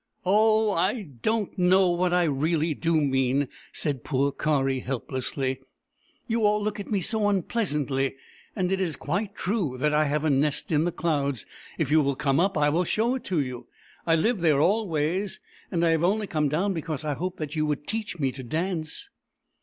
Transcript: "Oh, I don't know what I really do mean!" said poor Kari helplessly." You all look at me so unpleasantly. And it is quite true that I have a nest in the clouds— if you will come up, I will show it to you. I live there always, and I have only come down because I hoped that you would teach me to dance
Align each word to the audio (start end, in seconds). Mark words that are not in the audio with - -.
"Oh, 0.25 0.71
I 0.71 1.03
don't 1.03 1.55
know 1.59 1.91
what 1.91 2.11
I 2.11 2.23
really 2.23 2.73
do 2.73 2.99
mean!" 2.99 3.47
said 3.71 4.03
poor 4.03 4.31
Kari 4.31 4.79
helplessly." 4.79 5.59
You 6.27 6.43
all 6.43 6.59
look 6.59 6.79
at 6.79 6.89
me 6.89 7.01
so 7.01 7.29
unpleasantly. 7.29 8.15
And 8.55 8.71
it 8.71 8.81
is 8.81 8.95
quite 8.95 9.35
true 9.35 9.77
that 9.77 9.93
I 9.93 10.05
have 10.05 10.25
a 10.25 10.31
nest 10.31 10.71
in 10.71 10.85
the 10.85 10.91
clouds— 10.91 11.45
if 11.77 11.91
you 11.91 12.01
will 12.01 12.15
come 12.15 12.39
up, 12.39 12.57
I 12.57 12.67
will 12.67 12.83
show 12.83 13.13
it 13.13 13.23
to 13.25 13.41
you. 13.41 13.67
I 14.07 14.15
live 14.15 14.39
there 14.39 14.59
always, 14.59 15.39
and 15.69 15.85
I 15.85 15.91
have 15.91 16.03
only 16.03 16.25
come 16.25 16.49
down 16.49 16.73
because 16.73 17.05
I 17.05 17.13
hoped 17.13 17.37
that 17.37 17.55
you 17.55 17.67
would 17.67 17.85
teach 17.85 18.17
me 18.17 18.31
to 18.31 18.41
dance 18.41 19.07